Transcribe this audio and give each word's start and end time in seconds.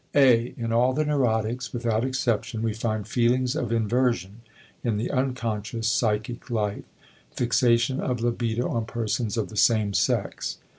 (a) 0.15 0.51
In 0.57 0.73
all 0.73 0.93
the 0.93 1.05
neurotics 1.05 1.71
without 1.71 2.03
exception 2.03 2.63
we 2.63 2.73
find 2.73 3.07
feelings 3.07 3.55
of 3.55 3.71
inversion 3.71 4.41
in 4.83 4.97
the 4.97 5.11
unconscious 5.11 5.87
psychic 5.87 6.49
life, 6.49 6.85
fixation 7.35 7.99
of 7.99 8.19
libido 8.19 8.67
on 8.67 8.83
persons 8.87 9.37
of 9.37 9.49
the 9.49 9.55
same 9.57 9.93
sex. 9.93 10.57